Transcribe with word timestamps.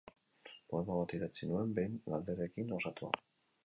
Poema 0.73 0.95
bat 1.01 1.13
idatzi 1.19 1.51
nuen 1.51 1.79
behin, 1.79 2.03
galderekin 2.11 2.79
osatua. 2.83 3.19